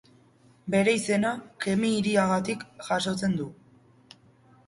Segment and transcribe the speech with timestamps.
[0.75, 1.33] Bere izena
[1.65, 3.49] Kemi hiriagatik jasotzen du.